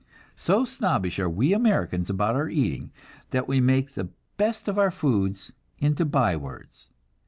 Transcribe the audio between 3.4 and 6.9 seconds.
we make the best of our foods into bywords.